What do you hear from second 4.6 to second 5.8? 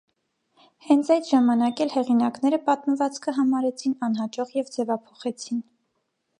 և ձևափոխեցին։